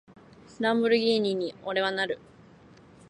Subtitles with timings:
[0.59, 2.17] ランボルギーニに、俺はなる！